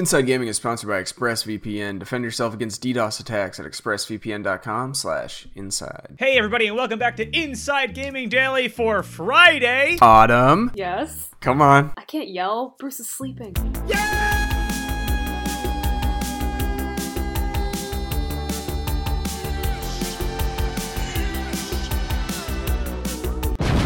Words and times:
Inside 0.00 0.22
Gaming 0.22 0.48
is 0.48 0.56
sponsored 0.56 0.88
by 0.88 1.02
ExpressVPN. 1.02 1.98
Defend 1.98 2.24
yourself 2.24 2.54
against 2.54 2.82
DDoS 2.82 3.20
attacks 3.20 3.60
at 3.60 3.66
expressvpn.com 3.66 4.94
slash 4.94 5.46
inside. 5.54 6.16
Hey 6.18 6.38
everybody 6.38 6.68
and 6.68 6.74
welcome 6.74 6.98
back 6.98 7.16
to 7.16 7.28
Inside 7.38 7.94
Gaming 7.94 8.30
Daily 8.30 8.68
for 8.68 9.02
Friday. 9.02 9.98
Autumn, 10.00 10.70
Yes. 10.74 11.28
come 11.42 11.60
on. 11.60 11.92
I 11.98 12.04
can't 12.04 12.30
yell. 12.30 12.76
Bruce 12.78 12.98
is 12.98 13.10
sleeping. 13.10 13.52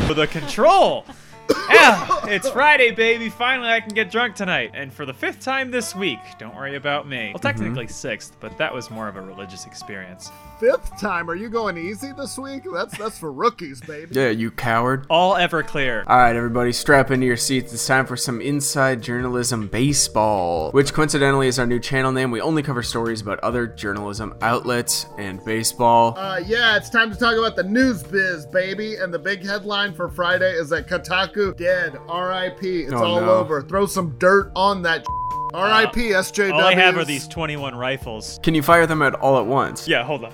For 0.06 0.12
the 0.14 0.26
control. 0.30 1.06
yeah, 1.70 2.26
it's 2.26 2.48
Friday, 2.50 2.90
baby. 2.90 3.28
Finally, 3.28 3.68
I 3.68 3.80
can 3.80 3.94
get 3.94 4.10
drunk 4.10 4.34
tonight. 4.34 4.72
And 4.74 4.92
for 4.92 5.06
the 5.06 5.14
fifth 5.14 5.40
time 5.40 5.70
this 5.70 5.94
week, 5.94 6.18
don't 6.38 6.54
worry 6.54 6.76
about 6.76 7.08
me. 7.08 7.30
Well, 7.32 7.40
technically 7.40 7.88
sixth, 7.88 8.36
but 8.40 8.56
that 8.58 8.72
was 8.72 8.90
more 8.90 9.08
of 9.08 9.16
a 9.16 9.20
religious 9.20 9.66
experience. 9.66 10.30
Fifth 10.60 10.98
time? 11.00 11.28
Are 11.28 11.34
you 11.34 11.48
going 11.48 11.76
easy 11.76 12.12
this 12.12 12.38
week? 12.38 12.62
That's 12.72 12.96
that's 12.96 13.18
for 13.18 13.32
rookies, 13.32 13.80
baby. 13.80 14.14
Yeah, 14.14 14.30
you 14.30 14.50
coward. 14.50 15.06
All 15.10 15.36
ever 15.36 15.62
clear. 15.62 16.04
All 16.06 16.16
right, 16.16 16.36
everybody, 16.36 16.72
strap 16.72 17.10
into 17.10 17.26
your 17.26 17.36
seats. 17.36 17.72
It's 17.72 17.86
time 17.86 18.06
for 18.06 18.16
some 18.16 18.40
Inside 18.40 19.02
Journalism 19.02 19.66
Baseball, 19.68 20.70
which 20.70 20.92
coincidentally 20.92 21.48
is 21.48 21.58
our 21.58 21.66
new 21.66 21.80
channel 21.80 22.12
name. 22.12 22.30
We 22.30 22.40
only 22.40 22.62
cover 22.62 22.82
stories 22.82 23.20
about 23.20 23.40
other 23.40 23.66
journalism 23.66 24.34
outlets 24.40 25.06
and 25.18 25.44
baseball. 25.44 26.16
Uh, 26.16 26.40
yeah, 26.46 26.76
it's 26.76 26.88
time 26.88 27.10
to 27.10 27.18
talk 27.18 27.36
about 27.36 27.56
the 27.56 27.64
news 27.64 28.02
biz, 28.02 28.46
baby. 28.46 28.96
And 28.96 29.12
the 29.12 29.18
big 29.18 29.44
headline 29.44 29.92
for 29.92 30.08
Friday 30.08 30.52
is 30.52 30.68
that 30.70 30.88
Kotaku 30.88 31.53
dead. 31.56 31.98
R.I.P. 32.08 32.82
It's 32.82 32.92
Oh, 32.92 33.04
all 33.04 33.20
no. 33.20 33.30
over. 33.36 33.62
Throw 33.62 33.86
some 33.86 34.16
dirt 34.18 34.50
on 34.56 34.82
that. 34.82 35.04
R.I.P. 35.52 36.14
Uh, 36.14 36.20
SJW. 36.22 36.52
All 36.52 36.60
I 36.60 36.74
have 36.74 36.96
are 36.96 37.04
these 37.04 37.28
21 37.28 37.74
rifles. 37.74 38.40
Can 38.42 38.54
you 38.54 38.62
fire 38.62 38.86
them 38.86 39.02
at 39.02 39.14
all 39.14 39.38
at 39.38 39.46
once? 39.46 39.86
Yeah, 39.86 40.02
hold 40.04 40.24
on. 40.24 40.32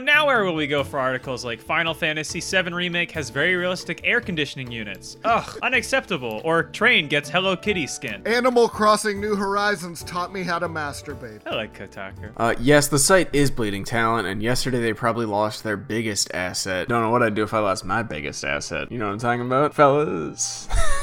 Now 0.00 0.26
where 0.26 0.44
will 0.44 0.54
we 0.54 0.66
go 0.66 0.84
for 0.84 0.98
articles 0.98 1.44
like 1.44 1.60
Final 1.60 1.94
Fantasy 1.94 2.40
VII 2.40 2.72
Remake 2.72 3.10
has 3.12 3.30
very 3.30 3.54
realistic 3.54 4.00
air 4.04 4.20
conditioning 4.20 4.70
units? 4.70 5.16
Ugh, 5.24 5.58
unacceptable. 5.62 6.40
Or 6.44 6.62
Train 6.62 7.08
gets 7.08 7.28
Hello 7.28 7.56
Kitty 7.56 7.86
skin. 7.86 8.26
Animal 8.26 8.68
Crossing 8.68 9.20
New 9.20 9.36
Horizons 9.36 10.02
taught 10.04 10.32
me 10.32 10.42
how 10.42 10.58
to 10.58 10.68
masturbate. 10.68 11.40
I 11.46 11.54
like 11.54 11.76
Kotaku. 11.76 12.32
Uh, 12.36 12.54
yes, 12.60 12.88
the 12.88 12.98
site 12.98 13.34
is 13.34 13.50
bleeding 13.50 13.84
talent, 13.84 14.26
and 14.28 14.42
yesterday 14.42 14.80
they 14.80 14.92
probably 14.92 15.26
lost 15.26 15.64
their 15.64 15.76
biggest 15.76 16.32
asset. 16.34 16.88
Don't 16.88 17.02
know 17.02 17.10
what 17.10 17.22
I'd 17.22 17.34
do 17.34 17.42
if 17.42 17.54
I 17.54 17.58
lost 17.60 17.84
my 17.84 18.02
biggest 18.02 18.44
asset. 18.44 18.90
You 18.90 18.98
know 18.98 19.06
what 19.06 19.12
I'm 19.12 19.18
talking 19.18 19.46
about, 19.46 19.74
fellas? 19.74 20.68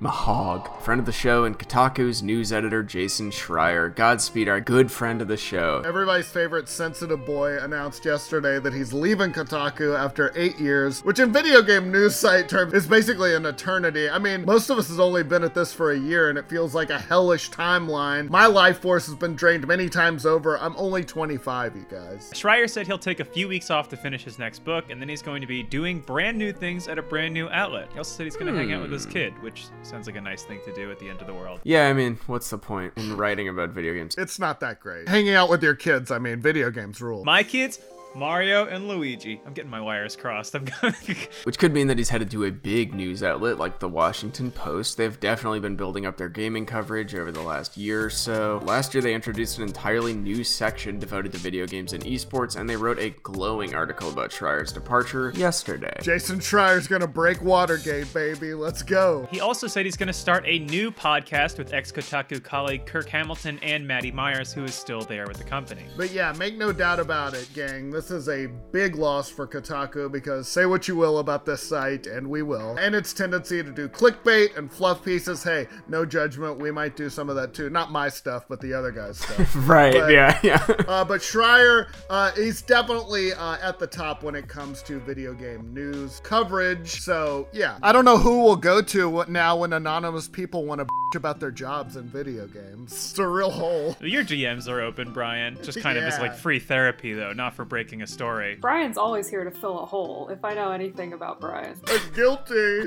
Mahog, 0.00 0.80
friend 0.80 0.98
of 0.98 1.06
the 1.06 1.12
show, 1.12 1.44
and 1.44 1.58
Kotaku's 1.58 2.22
news 2.22 2.52
editor 2.52 2.82
Jason 2.82 3.30
Schreier. 3.30 3.94
Godspeed, 3.94 4.48
our 4.48 4.60
good 4.60 4.90
friend 4.90 5.22
of 5.22 5.28
the 5.28 5.36
show. 5.36 5.82
Everybody's 5.86 6.26
favorite 6.26 6.68
sensitive 6.68 7.24
boy 7.24 7.58
announced 7.58 8.04
yesterday 8.04 8.58
that 8.58 8.72
he's 8.72 8.92
leaving 8.92 9.32
Kotaku 9.32 9.96
after 9.96 10.32
eight 10.34 10.58
years, 10.58 11.00
which 11.04 11.20
in 11.20 11.32
video 11.32 11.62
game 11.62 11.92
news 11.92 12.16
site 12.16 12.48
terms 12.48 12.72
is 12.72 12.86
basically 12.86 13.34
an 13.34 13.46
eternity. 13.46 14.10
I 14.10 14.18
mean, 14.18 14.44
most 14.44 14.68
of 14.68 14.78
us 14.78 14.88
has 14.88 14.98
only 14.98 15.22
been 15.22 15.44
at 15.44 15.54
this 15.54 15.72
for 15.72 15.92
a 15.92 15.98
year 15.98 16.28
and 16.28 16.38
it 16.38 16.48
feels 16.48 16.74
like 16.74 16.90
a 16.90 16.98
hellish 16.98 17.50
timeline. 17.50 18.28
My 18.28 18.46
life 18.46 18.80
force 18.80 19.06
has 19.06 19.14
been 19.14 19.36
drained 19.36 19.66
many 19.66 19.88
times 19.88 20.26
over. 20.26 20.58
I'm 20.58 20.74
only 20.76 21.04
25, 21.04 21.76
you 21.76 21.86
guys. 21.88 22.32
Schreier 22.34 22.68
said 22.68 22.86
he'll 22.86 22.98
take 22.98 23.20
a 23.20 23.24
few 23.24 23.46
weeks 23.46 23.70
off 23.70 23.88
to 23.90 23.96
finish 23.96 24.24
his 24.24 24.40
next 24.40 24.64
book, 24.64 24.90
and 24.90 25.00
then 25.00 25.08
he's 25.08 25.22
going 25.22 25.40
to 25.40 25.46
be 25.46 25.62
doing 25.62 26.00
brand 26.00 26.36
new 26.36 26.52
things 26.52 26.88
at 26.88 26.98
a 26.98 27.02
brand 27.02 27.32
new 27.32 27.48
outlet. 27.50 27.88
He 27.92 27.98
also 27.98 28.16
said 28.16 28.24
he's 28.24 28.36
going 28.36 28.52
to 28.52 28.58
hang 28.58 28.72
out 28.72 28.82
with 28.82 28.90
his 28.90 29.04
hmm. 29.04 29.12
kid, 29.12 29.42
which 29.42 29.66
sounds 29.94 30.08
like 30.08 30.16
a 30.16 30.20
nice 30.20 30.42
thing 30.42 30.60
to 30.64 30.74
do 30.74 30.90
at 30.90 30.98
the 30.98 31.08
end 31.08 31.20
of 31.20 31.28
the 31.28 31.32
world. 31.32 31.60
Yeah, 31.62 31.86
I 31.86 31.92
mean, 31.92 32.18
what's 32.26 32.50
the 32.50 32.58
point 32.58 32.94
in 32.96 33.16
writing 33.16 33.48
about 33.48 33.70
video 33.70 33.94
games? 33.94 34.16
It's 34.18 34.40
not 34.40 34.58
that 34.58 34.80
great. 34.80 35.08
Hanging 35.08 35.34
out 35.34 35.48
with 35.48 35.62
your 35.62 35.76
kids, 35.76 36.10
I 36.10 36.18
mean, 36.18 36.40
video 36.40 36.72
games 36.72 37.00
rule. 37.00 37.24
My 37.24 37.44
kids, 37.44 37.78
Mario 38.14 38.66
and 38.66 38.88
Luigi. 38.88 39.40
I'm 39.46 39.52
getting 39.52 39.70
my 39.70 39.80
wires 39.80 40.16
crossed. 40.16 40.54
I'm 40.54 40.64
going. 40.64 40.94
Which 41.44 41.58
could 41.58 41.72
mean 41.72 41.88
that 41.88 41.98
he's 41.98 42.08
headed 42.08 42.30
to 42.32 42.44
a 42.44 42.50
big 42.50 42.94
news 42.94 43.22
outlet 43.22 43.58
like 43.58 43.78
the 43.78 43.88
Washington 43.88 44.50
Post. 44.50 44.96
They've 44.96 45.18
definitely 45.18 45.60
been 45.60 45.76
building 45.76 46.06
up 46.06 46.16
their 46.16 46.28
gaming 46.28 46.66
coverage 46.66 47.14
over 47.14 47.32
the 47.32 47.42
last 47.42 47.76
year 47.76 48.04
or 48.04 48.10
so. 48.10 48.60
Last 48.64 48.94
year, 48.94 49.02
they 49.02 49.14
introduced 49.14 49.58
an 49.58 49.64
entirely 49.64 50.14
new 50.14 50.44
section 50.44 50.98
devoted 50.98 51.32
to 51.32 51.38
video 51.38 51.66
games 51.66 51.92
and 51.92 52.04
esports, 52.04 52.56
and 52.56 52.68
they 52.68 52.76
wrote 52.76 52.98
a 52.98 53.10
glowing 53.22 53.74
article 53.74 54.10
about 54.10 54.32
Schreier's 54.32 54.72
departure 54.72 55.32
yesterday. 55.34 55.96
Jason 56.02 56.40
Schreier's 56.40 56.86
gonna 56.86 57.06
break 57.06 57.42
Watergate, 57.42 58.12
baby. 58.14 58.54
Let's 58.54 58.82
go. 58.82 59.28
he 59.30 59.40
also 59.40 59.66
said 59.66 59.84
he's 59.84 59.96
going 59.96 60.06
to 60.06 60.12
start 60.12 60.44
a 60.46 60.58
new 60.60 60.90
podcast 60.90 61.58
with 61.58 61.72
ex 61.72 61.90
Kotaku 61.92 62.42
colleague 62.42 62.86
Kirk 62.86 63.08
Hamilton 63.08 63.58
and 63.62 63.86
Maddie 63.86 64.12
Myers, 64.12 64.52
who 64.52 64.64
is 64.64 64.74
still 64.74 65.02
there 65.02 65.26
with 65.26 65.38
the 65.38 65.44
company. 65.44 65.82
But 65.96 66.10
yeah, 66.12 66.32
make 66.32 66.56
no 66.56 66.72
doubt 66.72 67.00
about 67.00 67.34
it, 67.34 67.48
gang. 67.54 67.90
This 67.90 68.03
is 68.10 68.28
a 68.28 68.46
big 68.72 68.96
loss 68.96 69.28
for 69.28 69.46
Kotaku 69.46 70.10
because 70.10 70.48
say 70.48 70.66
what 70.66 70.88
you 70.88 70.96
will 70.96 71.18
about 71.18 71.44
this 71.44 71.62
site, 71.62 72.06
and 72.06 72.28
we 72.28 72.42
will. 72.42 72.76
And 72.78 72.94
its 72.94 73.12
tendency 73.12 73.62
to 73.62 73.70
do 73.70 73.88
clickbait 73.88 74.56
and 74.56 74.72
fluff 74.72 75.04
pieces. 75.04 75.42
Hey, 75.42 75.66
no 75.88 76.04
judgment. 76.04 76.58
We 76.58 76.70
might 76.70 76.96
do 76.96 77.08
some 77.08 77.28
of 77.28 77.36
that 77.36 77.54
too. 77.54 77.70
Not 77.70 77.90
my 77.90 78.08
stuff, 78.08 78.44
but 78.48 78.60
the 78.60 78.72
other 78.72 78.90
guy's 78.90 79.18
stuff. 79.18 79.54
Right, 79.64 79.94
But- 79.94 80.10
yeah, 80.12 80.38
yeah. 80.42 80.64
uh, 80.88 81.04
but 81.04 81.20
Schreier, 81.20 81.86
uh, 82.10 82.32
he's 82.32 82.60
definitely 82.62 83.32
uh, 83.32 83.56
at 83.62 83.78
the 83.78 83.86
top 83.86 84.22
when 84.22 84.34
it 84.34 84.46
comes 84.48 84.82
to 84.84 85.00
video 85.00 85.32
game 85.32 85.72
news 85.72 86.20
coverage. 86.24 87.00
So 87.00 87.48
yeah, 87.52 87.78
I 87.82 87.92
don't 87.92 88.04
know 88.04 88.18
who 88.18 88.40
will 88.42 88.56
go 88.56 88.82
to 88.82 89.08
what 89.08 89.28
now 89.30 89.56
when 89.56 89.72
anonymous 89.72 90.28
people 90.28 90.64
want 90.64 90.80
to 90.80 90.84
bitch 90.84 91.16
about 91.16 91.40
their 91.40 91.50
jobs 91.50 91.96
in 91.96 92.08
video 92.08 92.46
games. 92.46 92.92
It's 92.92 93.18
a 93.18 93.26
real 93.26 93.50
hole. 93.50 93.96
Your 94.00 94.24
DMs 94.24 94.68
are 94.68 94.80
open, 94.80 95.12
Brian. 95.12 95.58
Just 95.62 95.80
kind 95.80 95.96
of 95.98 96.04
as 96.04 96.18
like 96.18 96.34
free 96.36 96.58
therapy, 96.58 97.12
though, 97.14 97.32
not 97.32 97.54
for 97.54 97.64
breaking 97.64 97.93
a 98.02 98.06
story. 98.06 98.56
Brian's 98.60 98.98
always 98.98 99.28
here 99.28 99.44
to 99.44 99.50
fill 99.50 99.80
a 99.80 99.86
hole, 99.86 100.28
if 100.30 100.44
I 100.44 100.54
know 100.54 100.70
anything 100.72 101.12
about 101.12 101.40
Brian. 101.40 101.76
Guilty. 102.14 102.84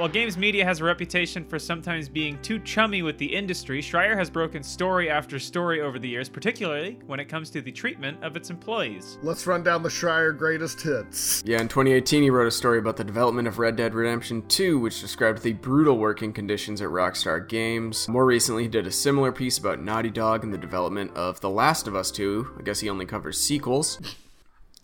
While 0.00 0.08
games 0.08 0.38
media 0.38 0.64
has 0.64 0.80
a 0.80 0.84
reputation 0.84 1.44
for 1.44 1.58
sometimes 1.58 2.08
being 2.08 2.40
too 2.40 2.58
chummy 2.60 3.02
with 3.02 3.18
the 3.18 3.26
industry, 3.26 3.82
Schreier 3.82 4.16
has 4.16 4.30
broken 4.30 4.62
story 4.62 5.10
after 5.10 5.38
story 5.38 5.82
over 5.82 5.98
the 5.98 6.08
years, 6.08 6.26
particularly 6.26 6.98
when 7.06 7.20
it 7.20 7.26
comes 7.26 7.50
to 7.50 7.60
the 7.60 7.70
treatment 7.70 8.16
of 8.24 8.34
its 8.34 8.48
employees. 8.48 9.18
Let's 9.22 9.46
run 9.46 9.62
down 9.62 9.82
the 9.82 9.90
Schreier 9.90 10.34
greatest 10.34 10.80
hits. 10.80 11.42
Yeah, 11.44 11.60
in 11.60 11.68
2018, 11.68 12.22
he 12.22 12.30
wrote 12.30 12.46
a 12.46 12.50
story 12.50 12.78
about 12.78 12.96
the 12.96 13.04
development 13.04 13.46
of 13.46 13.58
Red 13.58 13.76
Dead 13.76 13.92
Redemption 13.92 14.40
2, 14.48 14.78
which 14.78 15.02
described 15.02 15.42
the 15.42 15.52
brutal 15.52 15.98
working 15.98 16.32
conditions 16.32 16.80
at 16.80 16.88
Rockstar 16.88 17.46
Games. 17.46 18.08
More 18.08 18.24
recently, 18.24 18.62
he 18.62 18.68
did 18.70 18.86
a 18.86 18.90
similar 18.90 19.32
piece 19.32 19.58
about 19.58 19.82
Naughty 19.82 20.08
Dog 20.08 20.44
and 20.44 20.54
the 20.54 20.56
development 20.56 21.14
of 21.14 21.42
The 21.42 21.50
Last 21.50 21.86
of 21.86 21.94
Us 21.94 22.10
2. 22.10 22.54
I 22.58 22.62
guess 22.62 22.80
he 22.80 22.88
only 22.88 23.04
covers 23.04 23.38
sequels. 23.38 24.00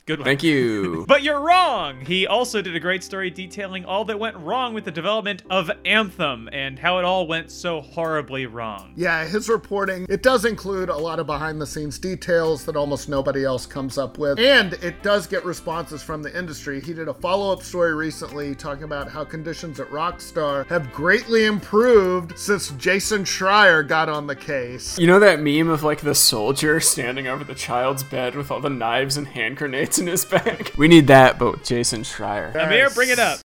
Good 0.07 0.21
one. 0.21 0.25
Thank 0.25 0.45
you. 0.45 1.05
But 1.17 1.23
you're 1.23 1.41
wrong! 1.41 2.01
He 2.01 2.27
also 2.27 2.61
did 2.63 2.77
a 2.77 2.81
great 2.81 3.03
story 3.03 3.31
detailing 3.31 3.85
all 3.85 4.05
that 4.05 4.19
went 4.19 4.37
wrong 4.37 4.75
with 4.75 4.85
the 4.85 4.91
development 4.91 5.43
of 5.51 5.71
Anthem 5.85 6.49
and 6.53 6.79
how 6.79 6.99
it 6.99 7.05
all 7.05 7.27
went 7.27 7.51
so 7.51 7.81
horribly 7.81 8.47
wrong. 8.47 8.93
Yeah, 8.97 9.25
his 9.25 9.49
reporting, 9.49 10.07
it 10.09 10.23
does 10.23 10.45
include 10.45 10.91
a 10.91 10.97
lot 10.97 11.19
of 11.19 11.27
behind 11.27 11.61
the 11.61 11.67
scenes 11.67 11.99
details 11.99 12.65
that 12.67 12.77
almost 12.77 13.09
nobody 13.09 13.45
else 13.45 13.67
comes 13.67 13.99
up 13.99 14.19
with. 14.19 14.39
And 14.39 14.75
it 14.75 15.03
does 15.03 15.27
get 15.27 15.45
responses 15.45 16.03
from 16.03 16.23
the 16.23 16.37
industry. 16.37 16.81
He 16.81 16.93
did 16.93 17.09
a 17.09 17.15
follow 17.15 17.53
up 17.53 17.63
story 17.63 17.95
recently 17.95 18.55
talking 18.55 18.85
about 18.85 19.09
how 19.11 19.25
conditions 19.25 19.81
at 19.81 19.89
Rockstar 19.91 20.67
have 20.67 20.93
greatly 20.93 21.47
improved 21.47 22.39
since 22.39 22.71
Jason 22.73 23.25
Schreier 23.25 23.87
got 23.87 24.09
on 24.09 24.27
the 24.27 24.37
case. 24.37 24.99
You 24.99 25.07
know 25.07 25.21
that 25.21 25.41
meme 25.41 25.69
of 25.69 25.83
like 25.83 26.01
the 26.01 26.15
soldier 26.15 26.81
standing 26.81 27.27
over 27.27 27.45
the 27.45 27.55
child's 27.55 28.03
bed 28.03 28.35
with 28.35 28.51
all 28.51 28.61
the 28.61 28.71
knives 28.71 29.17
and 29.17 29.27
hand 29.27 29.57
grenades 29.57 29.96
in 29.99 30.07
his 30.07 30.25
bag? 30.25 30.73
We 30.77 30.89
need 30.89 31.07
that, 31.09 31.39
but 31.39 31.53
with 31.53 31.65
Jason 31.65 32.03
Schreier. 32.03 32.55
Amir, 32.55 32.91
bring 32.91 33.11
it 33.11 33.19
up. 33.19 33.41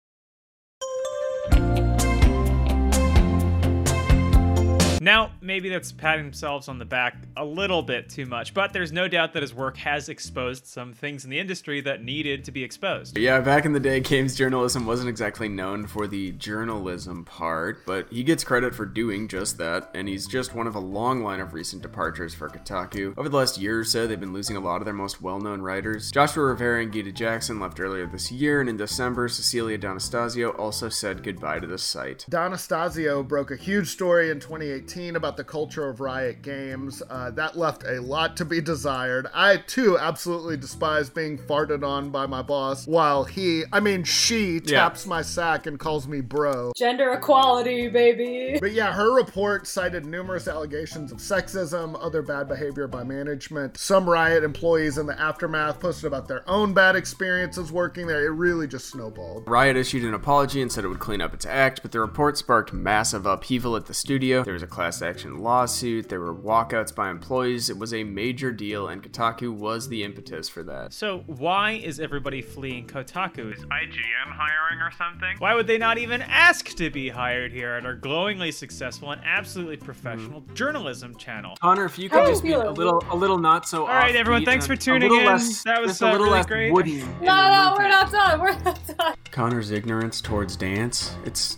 Now, 5.01 5.31
maybe 5.40 5.69
that's 5.69 5.94
patting 5.94 6.25
themselves 6.25 6.68
on 6.68 6.78
the 6.78 6.86
back 6.86 7.16
a 7.38 7.46
little 7.46 7.81
bit 7.81 8.10
too 8.10 8.25
much, 8.25 8.54
but 8.54 8.74
there's 8.74 8.92
no 8.92 9.07
doubt 9.07 9.31
that 9.34 9.44
his 9.44 9.54
work 9.54 9.78
has 9.78 10.10
exposed 10.10 10.68
some 10.68 10.94
things 10.94 11.24
in 11.24 11.30
the 11.30 11.40
industry 11.40 11.80
that 11.81 12.04
needed 12.04 12.44
to 12.46 12.51
be 12.51 12.63
exposed. 12.63 13.18
Yeah, 13.18 13.40
back 13.40 13.63
in 13.63 13.72
the 13.72 13.80
day, 13.80 14.01
games 14.01 14.36
journalism 14.36 14.86
wasn't 14.86 15.07
exactly 15.07 15.48
known 15.48 15.88
for 15.88 16.06
the 16.06 16.34
journalism 16.34 17.24
part, 17.24 17.86
but 17.86 18.12
he 18.12 18.24
gets 18.24 18.44
credit 18.44 18.75
for 18.75 18.86
doing 18.86 19.30
just 19.30 19.57
that, 19.57 19.90
and 19.94 20.10
he's 20.10 20.28
just 20.28 20.54
one 20.54 20.68
of 20.68 20.75
a 20.75 20.80
long 20.80 21.24
line 21.24 21.40
of 21.40 21.54
recent 21.54 21.81
departures 21.81 22.34
for 22.34 22.50
Kotaku. 22.50 23.18
Over 23.18 23.30
the 23.30 23.38
last 23.38 23.57
year 23.57 23.80
or 23.80 23.86
so, 23.86 24.06
they've 24.06 24.19
been 24.19 24.34
losing 24.34 24.57
a 24.57 24.62
lot 24.62 24.81
of 24.81 24.86
their 24.86 24.94
most 24.94 25.22
well 25.22 25.40
known 25.40 25.62
writers. 25.62 26.12
Joshua 26.12 26.44
Rivera 26.44 26.81
and 26.81 26.92
Gita 26.92 27.13
Jackson 27.13 27.60
left 27.60 27.80
earlier 27.80 28.06
this 28.06 28.34
year, 28.34 28.60
and 28.60 28.69
in 28.69 28.75
December, 28.75 29.30
Cecilia 29.30 29.78
D'Anastasio 29.78 30.50
also 30.52 30.90
said 30.90 31.24
goodbye 31.24 31.60
to 31.60 31.68
the 31.68 31.78
site. 31.78 32.25
D'Anastasio 32.28 33.24
broke 33.24 33.52
a 33.52 33.56
huge 33.56 33.88
story 33.88 34.30
in 34.30 34.42
2018 34.42 34.89
about 34.94 35.38
the 35.38 35.44
culture 35.44 35.88
of 35.88 36.00
Riot 36.00 36.42
Games. 36.42 37.04
Uh, 37.10 37.30
that 37.32 37.56
left 37.58 37.84
a 37.84 38.02
lot 38.02 38.36
to 38.38 38.46
be 38.46 38.60
desired. 38.60 39.28
I 39.36 39.58
too 39.58 40.00
absolutely 40.00 40.58
despise 40.58 41.12
being 41.12 41.38
farted 41.38 41.84
on 41.88 42.10
by 42.10 42.26
my 42.26 42.42
boss 42.42 42.88
while 42.88 43.24
he, 43.24 43.64
I 43.72 43.82
mean, 43.82 44.04
she 44.04 44.60
Yeah. 44.66 44.80
taps 44.82 45.06
my 45.06 45.22
sack 45.22 45.68
and 45.68 45.78
calls 45.80 46.08
me 46.08 46.22
bro. 46.22 46.72
Gender 46.76 47.12
equality, 47.14 47.88
baby. 47.88 48.58
But 48.60 48.72
yeah, 48.72 48.92
her 48.94 49.14
report 49.14 49.68
cited 49.68 50.06
numerous 50.08 50.48
allegations 50.48 51.12
of 51.12 51.20
sexism, 51.20 51.96
other 52.04 52.24
bad 52.24 52.48
behavior 52.48 52.88
by 52.88 53.04
management. 53.04 53.78
Some 53.78 54.10
Riot 54.10 54.44
employees 54.44 54.98
in 54.98 55.06
the 55.06 55.20
aftermath 55.20 55.80
posted 55.80 56.06
about 56.06 56.28
their 56.28 56.50
own 56.50 56.74
bad 56.74 56.96
experiences 56.96 57.72
working 57.72 58.08
there. 58.08 58.26
It 58.26 58.30
really 58.32 58.68
just 58.68 58.88
snowballed. 58.90 59.48
Riot 59.48 59.78
issued 59.78 60.04
an 60.04 60.16
apology 60.16 60.62
and 60.64 60.72
said 60.72 60.84
it 60.84 60.88
would 60.88 61.00
clean 61.00 61.22
up 61.22 61.34
its 61.36 61.46
act, 61.46 61.82
but 61.84 61.92
the 61.92 62.00
report 62.00 62.38
sparked 62.40 62.74
massive 62.74 63.26
upheaval 63.28 63.76
at 63.76 63.86
the 63.86 63.94
studio. 63.94 64.44
There 64.44 64.54
was 64.54 64.64
a 64.64 64.68
class 64.80 65.02
action 65.02 65.40
lawsuit, 65.40 66.08
there 66.08 66.22
were 66.22 66.34
walkouts 66.34 66.96
by 66.96 67.10
employees. 67.10 67.70
It 67.70 67.78
was 67.78 67.94
a 67.94 68.02
major 68.06 68.50
deal, 68.50 68.88
and 68.88 69.04
Kotaku 69.04 69.54
was 69.54 69.90
the 69.90 70.06
impetus 70.06 70.48
for 70.48 70.64
that. 70.64 70.94
So 70.94 71.26
why 71.28 71.72
is 71.72 72.00
everybody 72.00 72.42
fleeing 72.42 72.88
Kotaku? 72.88 73.54
Is 73.54 73.60
IGN 73.66 74.31
hiring 74.31 74.80
or 74.80 74.90
something? 74.98 75.36
Why 75.40 75.54
would 75.54 75.68
they 75.68 75.78
not 75.78 75.98
even 75.98 76.22
ask 76.22 76.70
to 76.78 76.90
be 76.90 77.10
hired 77.10 77.52
here 77.52 77.74
at 77.74 77.86
our 77.86 77.94
glowingly 77.94 78.54
successful 78.54 79.12
and 79.12 79.22
absolutely 79.26 79.76
professional 79.76 80.46
journalism 80.54 81.14
channel? 81.18 81.58
Connor, 81.60 81.84
if 81.84 82.00
you 82.00 82.08
could 82.08 82.24
do 82.24 82.31
just 82.31 82.44
be 82.44 82.54
a 82.54 82.72
little, 82.72 83.04
a 83.12 83.16
little 83.18 83.38
not 83.38 83.68
so. 83.68 83.81
All 83.81 83.88
right, 83.90 84.16
everyone, 84.16 84.46
thanks 84.46 84.66
for 84.66 84.78
tuning 84.78 85.14
in. 85.14 85.26
less- 85.26 85.62
That 85.64 85.81
was, 85.81 85.92
just 85.92 86.02
a 86.04 86.08
uh, 86.08 86.12
little 86.14 86.28
really 86.28 86.38
less 86.38 86.46
great. 86.46 86.72
wooden 86.72 87.02
in 87.02 87.06
No, 87.22 87.50
no, 87.52 87.76
we're 87.78 87.90
not 87.90 88.10
done. 88.14 88.40
We're 88.40 88.58
not 88.60 88.80
done. 88.98 89.16
Connor's 89.30 89.72
ignorance 89.72 90.22
towards 90.22 90.56
dance, 90.56 91.18
it's, 91.26 91.58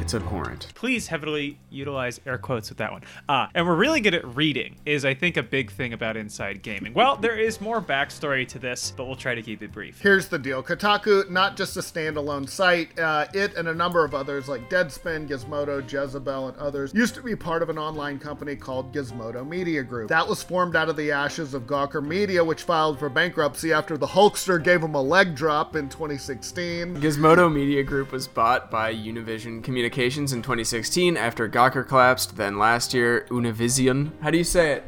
it's 0.00 0.14
abhorrent. 0.14 0.68
Please 0.74 1.08
heavily 1.08 1.58
utilize 1.70 2.20
air 2.26 2.38
quotes 2.38 2.68
with 2.68 2.78
that 2.78 2.92
one. 2.92 3.02
Uh, 3.28 3.48
and 3.54 3.66
we're 3.66 3.74
really 3.74 4.00
good 4.00 4.14
at 4.14 4.36
reading, 4.36 4.76
is 4.86 5.04
I 5.04 5.14
think 5.14 5.36
a 5.36 5.42
big 5.42 5.70
thing 5.70 5.92
about 5.92 6.16
Inside 6.16 6.62
Gaming. 6.62 6.94
Well, 6.94 7.16
there 7.16 7.36
is 7.36 7.60
more 7.60 7.82
backstory 7.82 8.46
to 8.48 8.58
this, 8.58 8.92
but 8.96 9.06
we'll 9.06 9.16
try 9.16 9.34
to 9.34 9.42
keep 9.42 9.62
it 9.62 9.72
brief. 9.72 10.00
Here's 10.00 10.28
the 10.28 10.38
deal 10.38 10.62
Kotaku, 10.62 11.28
not 11.30 11.56
just 11.56 11.76
a 11.76 11.80
standalone 11.80 12.48
site, 12.48 12.98
uh, 12.98 13.26
it 13.34 13.54
and 13.56 13.68
a 13.68 13.74
number 13.74 14.04
of 14.04 14.14
others 14.14 14.48
like 14.48 14.70
Deadspin, 14.70 15.28
Gizmodo, 15.28 15.82
Jezebel, 15.82 16.48
and 16.48 16.56
others 16.58 16.94
used 16.94 17.14
to 17.16 17.22
be 17.22 17.34
part 17.34 17.62
of 17.62 17.68
an 17.68 17.78
online 17.78 18.18
company 18.18 18.56
called 18.56 18.94
Gizmodo 18.94 19.46
Media 19.46 19.82
Group. 19.82 20.08
That 20.08 20.28
was 20.28 20.42
formed 20.42 20.76
out 20.76 20.88
of 20.88 20.96
the 20.96 21.10
ashes 21.10 21.54
of 21.54 21.64
Gawker 21.64 22.04
Media, 22.04 22.44
which 22.44 22.62
filed 22.62 22.98
for 22.98 23.08
bankruptcy 23.08 23.72
after 23.72 23.96
the 23.96 24.06
Hulkster 24.06 24.62
gave 24.62 24.82
him 24.82 24.94
a 24.94 25.02
leg 25.02 25.34
drop 25.34 25.76
in 25.76 25.88
2016. 25.88 26.96
Gizmodo 26.96 27.52
Media 27.52 27.82
Group 27.82 28.12
was 28.12 28.28
bought 28.28 28.70
by 28.70 28.94
Univision 28.94 29.62
Communications 29.62 29.87
in 30.32 30.42
2016 30.42 31.16
after 31.16 31.48
Gawker 31.48 31.86
collapsed. 31.86 32.36
Then 32.36 32.58
last 32.58 32.94
year, 32.94 33.26
Univision, 33.30 34.12
how 34.20 34.30
do 34.30 34.38
you 34.38 34.44
say 34.44 34.72
it? 34.72 34.84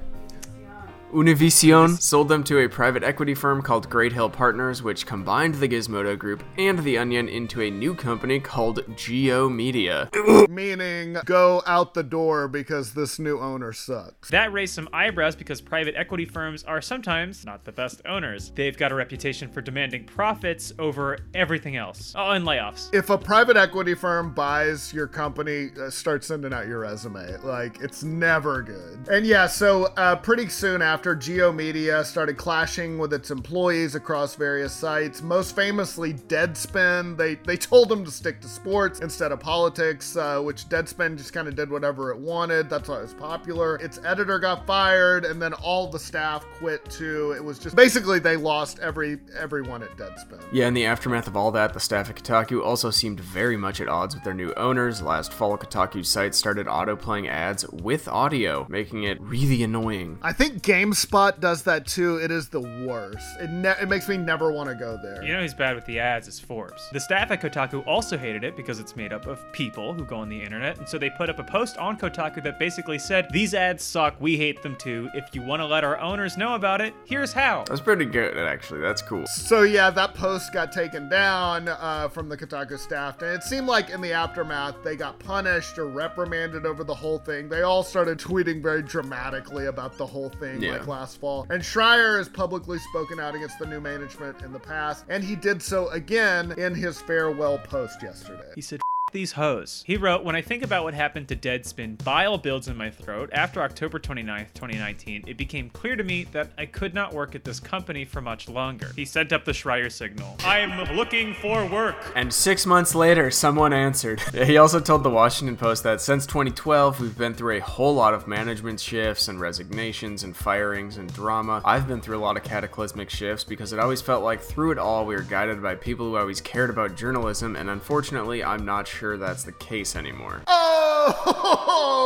Univision 1.12 2.00
sold 2.00 2.28
them 2.28 2.44
to 2.44 2.60
a 2.60 2.68
private 2.68 3.02
equity 3.02 3.34
firm 3.34 3.62
called 3.62 3.90
Great 3.90 4.12
Hill 4.12 4.30
Partners, 4.30 4.80
which 4.82 5.06
combined 5.06 5.56
the 5.56 5.68
Gizmodo 5.68 6.16
Group 6.16 6.44
and 6.56 6.78
The 6.78 6.98
Onion 6.98 7.28
into 7.28 7.60
a 7.60 7.70
new 7.70 7.96
company 7.96 8.38
called 8.38 8.84
G/O 8.96 9.48
Media. 9.48 10.08
Meaning, 10.48 11.16
go 11.24 11.62
out 11.66 11.94
the 11.94 12.04
door 12.04 12.46
because 12.46 12.94
this 12.94 13.18
new 13.18 13.40
owner 13.40 13.72
sucks. 13.72 14.30
That 14.30 14.52
raised 14.52 14.74
some 14.74 14.88
eyebrows 14.92 15.34
because 15.34 15.60
private 15.60 15.96
equity 15.96 16.26
firms 16.26 16.62
are 16.62 16.80
sometimes 16.80 17.44
not 17.44 17.64
the 17.64 17.72
best 17.72 18.02
owners. 18.06 18.52
They've 18.54 18.76
got 18.76 18.92
a 18.92 18.94
reputation 18.94 19.50
for 19.50 19.60
demanding 19.60 20.04
profits 20.04 20.72
over 20.78 21.18
everything 21.34 21.76
else. 21.76 22.14
Oh, 22.16 22.30
and 22.30 22.46
layoffs. 22.46 22.94
If 22.94 23.10
a 23.10 23.18
private 23.18 23.56
equity 23.56 23.94
firm 23.94 24.32
buys 24.32 24.94
your 24.94 25.08
company, 25.08 25.70
uh, 25.80 25.90
start 25.90 26.22
sending 26.22 26.52
out 26.52 26.68
your 26.68 26.78
resume. 26.80 27.36
Like, 27.42 27.80
it's 27.80 28.04
never 28.04 28.62
good. 28.62 29.08
And 29.10 29.26
yeah, 29.26 29.48
so 29.48 29.86
uh, 29.96 30.14
pretty 30.14 30.48
soon 30.48 30.82
after, 30.82 30.99
G/O 31.04 31.52
Media 31.52 32.04
started 32.04 32.36
clashing 32.36 32.98
with 32.98 33.12
its 33.12 33.30
employees 33.30 33.94
across 33.94 34.34
various 34.34 34.72
sites. 34.72 35.22
Most 35.22 35.56
famously, 35.56 36.14
Deadspin. 36.14 37.16
They 37.16 37.34
they 37.34 37.56
told 37.56 37.88
them 37.88 38.04
to 38.04 38.10
stick 38.10 38.40
to 38.42 38.48
sports 38.48 39.00
instead 39.00 39.32
of 39.32 39.40
politics, 39.40 40.16
uh, 40.16 40.40
which 40.40 40.68
Deadspin 40.68 41.16
just 41.16 41.32
kind 41.32 41.48
of 41.48 41.56
did 41.56 41.70
whatever 41.70 42.10
it 42.10 42.18
wanted. 42.18 42.68
That's 42.68 42.88
why 42.88 42.98
it 42.98 43.02
was 43.02 43.14
popular. 43.14 43.76
Its 43.76 43.98
editor 44.04 44.38
got 44.38 44.66
fired, 44.66 45.24
and 45.24 45.40
then 45.40 45.52
all 45.54 45.88
the 45.88 45.98
staff 45.98 46.44
quit 46.58 46.84
too. 46.90 47.32
It 47.32 47.42
was 47.42 47.58
just 47.58 47.74
basically 47.74 48.18
they 48.18 48.36
lost 48.36 48.78
every 48.78 49.18
everyone 49.38 49.82
at 49.82 49.96
Deadspin. 49.96 50.42
Yeah, 50.52 50.68
in 50.68 50.74
the 50.74 50.84
aftermath 50.86 51.26
of 51.26 51.36
all 51.36 51.50
that, 51.52 51.72
the 51.72 51.80
staff 51.80 52.10
at 52.10 52.16
Kotaku 52.16 52.64
also 52.64 52.90
seemed 52.90 53.20
very 53.20 53.56
much 53.56 53.80
at 53.80 53.88
odds 53.88 54.14
with 54.14 54.24
their 54.24 54.34
new 54.34 54.52
owners. 54.54 55.00
Last 55.02 55.32
fall, 55.32 55.56
Kotaku's 55.56 56.08
site 56.08 56.34
started 56.34 56.68
auto-playing 56.68 57.28
ads 57.28 57.66
with 57.68 58.08
audio, 58.08 58.66
making 58.68 59.04
it 59.04 59.20
really 59.20 59.62
annoying. 59.62 60.18
I 60.22 60.32
think 60.32 60.62
GameSpot 60.90 61.38
does 61.38 61.62
that 61.62 61.86
too. 61.86 62.16
It 62.16 62.30
is 62.30 62.48
the 62.48 62.60
worst. 62.60 63.40
It, 63.40 63.50
ne- 63.50 63.76
it 63.80 63.88
makes 63.88 64.08
me 64.08 64.16
never 64.16 64.50
want 64.50 64.68
to 64.68 64.74
go 64.74 64.98
there. 65.00 65.22
You 65.22 65.32
know 65.32 65.40
who's 65.40 65.54
bad 65.54 65.76
with 65.76 65.84
the 65.84 66.00
ads 66.00 66.26
is 66.26 66.40
Forbes. 66.40 66.88
The 66.92 66.98
staff 66.98 67.30
at 67.30 67.40
Kotaku 67.40 67.86
also 67.86 68.18
hated 68.18 68.42
it 68.42 68.56
because 68.56 68.80
it's 68.80 68.96
made 68.96 69.12
up 69.12 69.26
of 69.26 69.40
people 69.52 69.94
who 69.94 70.04
go 70.04 70.16
on 70.16 70.28
the 70.28 70.40
internet, 70.40 70.78
and 70.78 70.88
so 70.88 70.98
they 70.98 71.10
put 71.10 71.30
up 71.30 71.38
a 71.38 71.44
post 71.44 71.76
on 71.76 71.96
Kotaku 71.96 72.42
that 72.42 72.58
basically 72.58 72.98
said, 72.98 73.28
These 73.32 73.54
ads 73.54 73.84
suck, 73.84 74.16
we 74.20 74.36
hate 74.36 74.62
them 74.62 74.74
too. 74.76 75.08
If 75.14 75.32
you 75.34 75.42
want 75.42 75.60
to 75.60 75.66
let 75.66 75.84
our 75.84 75.98
owners 76.00 76.36
know 76.36 76.54
about 76.54 76.80
it, 76.80 76.92
here's 77.04 77.32
how. 77.32 77.64
That's 77.68 77.80
pretty 77.80 78.06
good, 78.06 78.36
actually. 78.36 78.80
That's 78.80 79.02
cool. 79.02 79.26
So 79.26 79.62
yeah, 79.62 79.90
that 79.90 80.14
post 80.14 80.52
got 80.52 80.72
taken 80.72 81.08
down 81.08 81.68
uh, 81.68 82.08
from 82.08 82.28
the 82.28 82.36
Kotaku 82.36 82.78
staff, 82.78 83.22
and 83.22 83.30
it 83.30 83.44
seemed 83.44 83.68
like 83.68 83.90
in 83.90 84.00
the 84.00 84.12
aftermath 84.12 84.74
they 84.82 84.96
got 84.96 85.18
punished 85.20 85.78
or 85.78 85.86
reprimanded 85.86 86.66
over 86.66 86.82
the 86.82 86.94
whole 86.94 87.18
thing. 87.18 87.48
They 87.48 87.62
all 87.62 87.84
started 87.84 88.18
tweeting 88.18 88.60
very 88.62 88.82
dramatically 88.82 89.66
about 89.66 89.96
the 89.96 90.06
whole 90.06 90.30
thing, 90.30 90.60
Yeah. 90.62 90.79
Like 90.80 90.88
last 90.88 91.20
fall. 91.20 91.46
And 91.50 91.62
Schreier 91.62 92.18
has 92.18 92.28
publicly 92.28 92.78
spoken 92.78 93.20
out 93.20 93.34
against 93.34 93.58
the 93.58 93.66
new 93.66 93.80
management 93.80 94.42
in 94.42 94.52
the 94.52 94.58
past, 94.58 95.04
and 95.08 95.22
he 95.22 95.36
did 95.36 95.62
so 95.62 95.88
again 95.88 96.52
in 96.52 96.74
his 96.74 97.00
farewell 97.00 97.58
post 97.58 98.02
yesterday. 98.02 98.50
He 98.54 98.60
said, 98.60 98.80
"F- 98.80 98.89
these 99.12 99.32
hoes. 99.32 99.84
He 99.86 99.96
wrote, 99.96 100.24
When 100.24 100.36
I 100.36 100.42
think 100.42 100.62
about 100.62 100.84
what 100.84 100.94
happened 100.94 101.28
to 101.28 101.36
Deadspin, 101.36 102.02
bile 102.04 102.38
builds 102.38 102.68
in 102.68 102.76
my 102.76 102.90
throat. 102.90 103.30
After 103.32 103.62
October 103.62 103.98
29th, 103.98 104.54
2019, 104.54 105.24
it 105.26 105.36
became 105.36 105.70
clear 105.70 105.96
to 105.96 106.04
me 106.04 106.24
that 106.32 106.50
I 106.58 106.66
could 106.66 106.94
not 106.94 107.12
work 107.12 107.34
at 107.34 107.44
this 107.44 107.60
company 107.60 108.04
for 108.04 108.20
much 108.20 108.48
longer. 108.48 108.90
He 108.96 109.04
sent 109.04 109.32
up 109.32 109.44
the 109.44 109.52
Schreier 109.52 109.90
signal. 109.90 110.36
I'm 110.44 110.96
looking 110.96 111.34
for 111.34 111.66
work. 111.66 111.96
And 112.14 112.32
six 112.32 112.66
months 112.66 112.94
later, 112.94 113.30
someone 113.30 113.72
answered. 113.72 114.20
He 114.50 114.56
also 114.56 114.80
told 114.80 115.04
the 115.04 115.10
Washington 115.10 115.56
Post 115.56 115.84
that 115.84 116.00
since 116.00 116.26
2012, 116.26 117.00
we've 117.00 117.16
been 117.16 117.34
through 117.34 117.56
a 117.56 117.60
whole 117.60 117.94
lot 117.94 118.14
of 118.14 118.26
management 118.26 118.80
shifts 118.80 119.28
and 119.28 119.38
resignations 119.38 120.24
and 120.24 120.36
firings 120.36 120.96
and 120.96 121.12
drama. 121.12 121.62
I've 121.64 121.86
been 121.86 122.00
through 122.00 122.18
a 122.18 122.24
lot 122.24 122.36
of 122.36 122.42
cataclysmic 122.42 123.10
shifts 123.10 123.44
because 123.44 123.72
it 123.72 123.78
always 123.78 124.00
felt 124.00 124.24
like 124.24 124.40
through 124.40 124.72
it 124.72 124.78
all, 124.78 125.06
we 125.06 125.14
were 125.14 125.22
guided 125.22 125.62
by 125.62 125.74
people 125.74 126.06
who 126.06 126.16
always 126.16 126.40
cared 126.40 126.70
about 126.70 126.96
journalism, 126.96 127.54
and 127.54 127.70
unfortunately, 127.70 128.42
I'm 128.42 128.64
not 128.64 128.88
sure 128.88 128.99
that's 129.16 129.44
the 129.44 129.52
case 129.52 129.96
anymore. 129.96 130.42
Oh, 130.46 132.00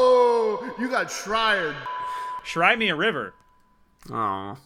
you 0.78 0.88
got 0.88 1.08
Schreier. 1.08 1.74
Schrei 2.44 2.76
me 2.78 2.88
a 2.90 2.94
river. 2.96 3.34
Oh, 4.10 4.56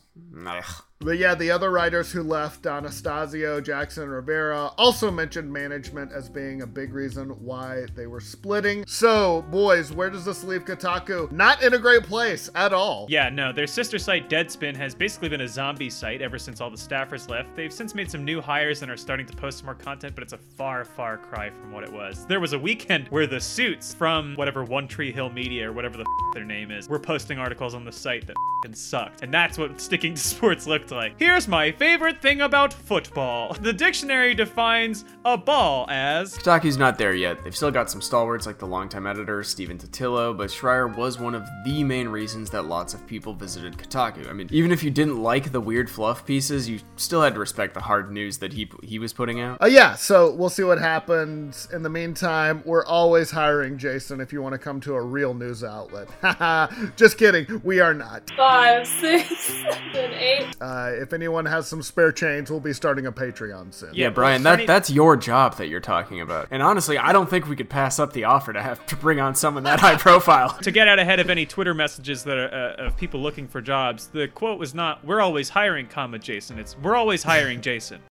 But 1.01 1.19
yeah, 1.19 1.37
the 1.37 1.51
other 1.53 1.71
writers 1.71 2.11
who 2.11 2.25
left, 2.25 2.67
Anastasio, 2.67 3.61
Jackson, 3.61 4.09
Rivera, 4.09 4.73
also 4.77 5.13
mentioned 5.13 5.53
management 5.53 6.11
as 6.11 6.29
being 6.29 6.63
a 6.63 6.67
big 6.67 6.93
reason 6.93 7.31
why 7.45 7.87
they 7.95 8.09
were 8.09 8.21
splitting. 8.21 8.85
So, 8.87 9.43
boys, 9.43 9.93
where 9.93 10.11
does 10.11 10.25
this 10.25 10.43
leave 10.43 10.65
Kotaku? 10.65 11.31
Not 11.31 11.63
in 11.63 11.75
a 11.75 11.79
great 11.79 12.03
place 12.03 12.51
at 12.57 12.73
all. 12.73 13.07
Yeah, 13.09 13.29
no, 13.29 13.53
their 13.53 13.69
sister 13.69 13.97
site 13.97 14.29
Deadspin 14.29 14.75
has 14.75 14.93
basically 14.93 15.29
been 15.29 15.43
a 15.43 15.49
zombie 15.49 15.89
site 15.89 16.21
ever 16.21 16.37
since 16.37 16.61
all 16.61 16.69
the 16.69 16.77
staffers 16.77 17.29
left. 17.29 17.55
They've 17.55 17.73
since 17.73 17.95
made 17.95 18.11
some 18.11 18.25
new 18.25 18.41
hires 18.41 18.83
and 18.83 18.91
are 18.91 18.97
starting 18.97 19.27
to 19.27 19.37
post 19.37 19.65
more 19.65 19.77
content, 19.77 20.17
but 20.17 20.25
it's 20.25 20.33
a 20.33 20.39
far, 20.39 20.85
far 20.85 21.17
cry 21.17 21.51
from 21.51 21.71
what 21.71 21.85
it 21.85 21.93
was. 21.93 22.27
There 22.27 22.41
was 22.41 22.55
a 22.55 22.59
weekend 22.59 23.07
where 23.11 23.29
the 23.29 23.41
suits 23.41 23.95
from 23.95 24.35
whatever 24.35 24.65
One 24.65 24.89
Tree 24.89 25.13
Hill 25.13 25.31
Media 25.31 25.71
or 25.71 25.73
whatever 25.73 25.97
the 25.97 26.03
f- 26.03 26.07
their 26.35 26.45
name 26.45 26.73
is 26.73 26.89
were 26.89 26.99
posting 26.99 27.39
articles 27.39 27.75
on 27.75 27.85
the 27.85 27.93
site 27.93 28.27
that 28.27 28.37
fing 28.65 28.75
sucked. 28.75 29.23
And 29.23 29.33
that's 29.33 29.57
what 29.59 29.81
sticking 29.81 30.15
to 30.15 30.21
sports 30.21 30.67
looked 30.67 30.88
like. 30.91 31.15
Here's 31.19 31.49
my 31.49 31.73
favorite 31.73 32.21
thing 32.23 32.41
about 32.41 32.73
football. 32.73 33.55
The 33.55 33.73
dictionary 33.73 34.35
defines 34.35 35.05
a 35.25 35.37
ball 35.37 35.87
as 35.91 36.37
Kotaku's 36.37 36.77
not 36.77 36.99
there 36.99 37.15
yet. 37.15 37.43
They've 37.45 37.55
still 37.57 37.71
got 37.71 37.91
some 37.91 38.01
stalwarts 38.01 38.47
like 38.47 38.59
the 38.59 38.67
longtime 38.67 39.07
editor, 39.07 39.43
Stephen 39.43 39.79
Totilo, 39.79 40.37
but 40.37 40.51
Schreier 40.51 40.95
was 40.97 41.19
one 41.19 41.35
of 41.35 41.47
the 41.65 41.85
main 41.85 42.09
reasons 42.09 42.51
that 42.51 42.65
lots 42.65 42.95
of 42.95 43.07
people 43.07 43.35
visited 43.35 43.77
Kotaku. 43.77 44.29
I 44.29 44.33
mean, 44.33 44.49
even 44.51 44.73
if 44.73 44.83
you 44.83 44.91
didn't 44.91 45.23
like 45.23 45.53
the 45.53 45.61
weird 45.61 45.91
fluff 45.91 46.25
pieces, 46.25 46.69
you 46.69 46.81
still 46.97 47.23
had 47.23 47.35
to 47.35 47.41
respect 47.41 47.75
the 47.75 47.81
hard 47.81 48.11
news 48.11 48.39
that 48.39 48.53
he 48.53 48.71
he 48.83 48.99
was 48.99 49.13
putting 49.13 49.41
out. 49.41 49.63
Uh, 49.63 49.67
yeah, 49.67 49.95
so 49.95 50.33
we'll 50.35 50.49
see 50.49 50.63
what 50.65 50.79
happens. 50.79 51.69
In 51.73 51.83
the 51.83 51.91
meantime, 51.91 52.63
we're 52.65 52.85
always 52.87 53.31
hiring 53.31 53.79
Jason 53.79 54.21
if 54.21 54.33
you 54.33 54.43
want 54.43 54.53
to 54.53 54.59
come 54.59 54.81
to 54.81 54.95
a 54.95 55.03
real 55.03 55.35
news 55.35 55.65
outlet. 55.65 56.09
Haha, 56.23 56.69
just 56.97 57.19
kidding. 57.19 57.61
We 57.65 57.81
are 57.81 57.95
not. 57.95 58.31
Five, 58.37 58.87
six, 58.87 59.29
seven, 59.93 60.13
eight. 60.13 60.57
Uh, 60.61 60.78
Uh, 60.79 60.91
if 60.93 61.13
anyone 61.13 61.47
has 61.47 61.67
some 61.67 61.83
spare 61.83 62.13
change, 62.13 62.51
we'll 62.51 62.61
be 62.61 62.73
starting 62.73 63.07
a 63.07 63.13
Patreon 63.13 63.73
soon. 63.75 63.95
Yeah, 63.95 64.09
Yeah, 64.09 64.11
Brian, 64.11 64.43
that 64.45 64.67
that's 64.67 64.91
your 64.91 65.17
job 65.17 65.57
that 65.57 65.69
you're 65.69 65.81
talking 65.81 66.21
about. 66.21 66.49
And 66.51 66.63
honestly, 66.63 66.99
I 66.99 67.13
don't 67.13 67.29
think 67.29 67.49
we 67.49 67.57
could 67.57 67.69
pass 67.69 67.99
up 67.99 68.13
the 68.13 68.25
offer 68.25 68.53
to 68.53 68.63
have 68.63 68.85
to 68.87 68.97
bring 68.97 69.21
on 69.21 69.35
someone 69.35 69.65
that 69.65 69.81
high 69.81 69.97
profile. 69.97 70.57
to 70.63 70.71
get 70.71 70.89
out 70.89 70.99
ahead 70.99 71.21
of 71.21 71.31
any 71.31 71.47
Twitter 71.47 71.75
messages 71.75 72.25
that 72.25 72.39
are 72.39 72.49
uh, 72.49 72.87
of 72.87 72.97
people 72.97 73.21
looking 73.21 73.49
for 73.49 73.61
jobs, 73.61 74.09
the 74.09 74.29
quote 74.29 74.59
was 74.59 74.75
not 74.75 75.05
"We're 75.05 75.21
always 75.21 75.49
hiring, 75.49 75.87
comma 75.87 76.19
Jason." 76.19 76.59
It's 76.59 76.77
"We're 76.79 76.97
always 76.97 77.23
hiring, 77.23 77.61
Jason." 77.61 78.01